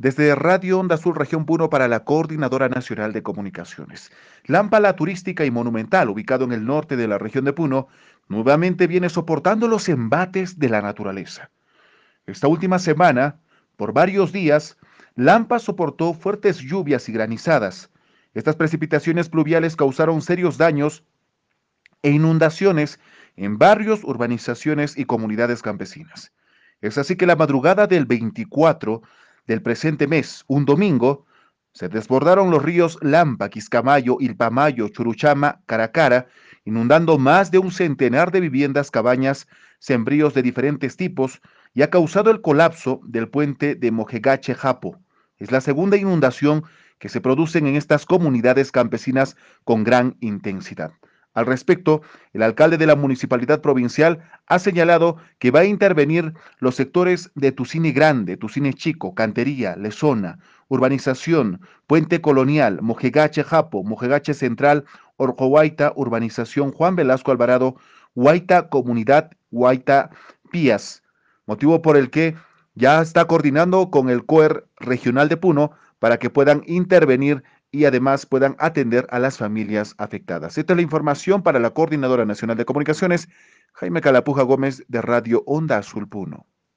Desde 0.00 0.34
Radio 0.34 0.78
Onda 0.78 0.94
Azul 0.94 1.14
Región 1.14 1.44
Puno 1.44 1.68
para 1.68 1.86
la 1.86 2.04
Coordinadora 2.04 2.70
Nacional 2.70 3.12
de 3.12 3.22
Comunicaciones. 3.22 4.10
Lámpala 4.46 4.96
turística 4.96 5.44
y 5.44 5.50
monumental, 5.50 6.08
ubicado 6.08 6.46
en 6.46 6.52
el 6.52 6.64
norte 6.64 6.96
de 6.96 7.06
la 7.06 7.18
región 7.18 7.44
de 7.44 7.52
Puno, 7.52 7.88
nuevamente 8.26 8.86
viene 8.86 9.10
soportando 9.10 9.68
los 9.68 9.90
embates 9.90 10.58
de 10.58 10.70
la 10.70 10.80
naturaleza. 10.80 11.50
Esta 12.24 12.48
última 12.48 12.78
semana, 12.78 13.40
por 13.76 13.92
varios 13.92 14.32
días, 14.32 14.78
Lampa 15.16 15.58
soportó 15.58 16.14
fuertes 16.14 16.60
lluvias 16.60 17.06
y 17.10 17.12
granizadas. 17.12 17.90
Estas 18.32 18.56
precipitaciones 18.56 19.28
pluviales 19.28 19.76
causaron 19.76 20.22
serios 20.22 20.56
daños 20.56 21.04
e 22.02 22.08
inundaciones 22.08 23.00
en 23.36 23.58
barrios, 23.58 24.02
urbanizaciones 24.04 24.96
y 24.96 25.04
comunidades 25.04 25.60
campesinas. 25.60 26.32
Es 26.80 26.96
así 26.96 27.16
que 27.16 27.26
la 27.26 27.36
madrugada 27.36 27.86
del 27.86 28.06
24 28.06 29.02
del 29.50 29.62
presente 29.62 30.06
mes, 30.06 30.44
un 30.46 30.64
domingo, 30.64 31.26
se 31.72 31.88
desbordaron 31.88 32.52
los 32.52 32.62
ríos 32.62 32.98
Lampa, 33.02 33.48
Quiscamayo, 33.48 34.18
Ilpamayo, 34.20 34.86
Churuchama, 34.90 35.60
Caracara, 35.66 36.28
inundando 36.64 37.18
más 37.18 37.50
de 37.50 37.58
un 37.58 37.72
centenar 37.72 38.30
de 38.30 38.38
viviendas, 38.38 38.92
cabañas, 38.92 39.48
sembríos 39.80 40.34
de 40.34 40.42
diferentes 40.42 40.96
tipos 40.96 41.40
y 41.74 41.82
ha 41.82 41.90
causado 41.90 42.30
el 42.30 42.42
colapso 42.42 43.00
del 43.02 43.28
puente 43.28 43.74
de 43.74 43.90
Mojegache 43.90 44.54
Japo. 44.54 45.00
Es 45.38 45.50
la 45.50 45.60
segunda 45.60 45.96
inundación 45.96 46.62
que 47.00 47.08
se 47.08 47.20
produce 47.20 47.58
en 47.58 47.74
estas 47.74 48.06
comunidades 48.06 48.70
campesinas 48.70 49.36
con 49.64 49.82
gran 49.82 50.16
intensidad. 50.20 50.92
Al 51.32 51.46
respecto, 51.46 52.02
el 52.32 52.42
alcalde 52.42 52.76
de 52.76 52.86
la 52.86 52.96
municipalidad 52.96 53.60
provincial 53.60 54.18
ha 54.46 54.58
señalado 54.58 55.16
que 55.38 55.52
va 55.52 55.60
a 55.60 55.64
intervenir 55.64 56.34
los 56.58 56.74
sectores 56.74 57.30
de 57.36 57.52
Tucine 57.52 57.92
Grande, 57.92 58.36
Tucine 58.36 58.74
Chico, 58.74 59.14
Cantería, 59.14 59.76
Lesona, 59.76 60.38
Urbanización, 60.68 61.60
Puente 61.86 62.20
Colonial, 62.20 62.82
Mojegache 62.82 63.44
Japo, 63.44 63.84
Mojegache 63.84 64.34
Central, 64.34 64.84
Orcohuaita, 65.16 65.92
Urbanización 65.94 66.72
Juan 66.72 66.96
Velasco 66.96 67.30
Alvarado, 67.30 67.76
Huaita 68.16 68.68
Comunidad, 68.68 69.30
Huaita 69.52 70.10
Pías, 70.50 71.04
motivo 71.46 71.80
por 71.80 71.96
el 71.96 72.10
que 72.10 72.34
ya 72.74 73.02
está 73.02 73.26
coordinando 73.26 73.90
con 73.90 74.10
el 74.10 74.26
COER 74.26 74.66
regional 74.78 75.28
de 75.28 75.36
Puno 75.36 75.72
para 76.00 76.18
que 76.18 76.30
puedan 76.30 76.62
intervenir 76.66 77.44
y 77.72 77.84
además 77.84 78.26
puedan 78.26 78.56
atender 78.58 79.06
a 79.10 79.18
las 79.18 79.38
familias 79.38 79.94
afectadas. 79.98 80.58
Esta 80.58 80.72
es 80.72 80.76
la 80.76 80.82
información 80.82 81.42
para 81.42 81.60
la 81.60 81.70
Coordinadora 81.70 82.24
Nacional 82.24 82.56
de 82.56 82.64
Comunicaciones, 82.64 83.28
Jaime 83.74 84.00
Calapuja 84.00 84.42
Gómez 84.42 84.84
de 84.88 85.00
Radio 85.02 85.42
Onda 85.46 85.78
Azul 85.78 86.08
Puno. 86.08 86.46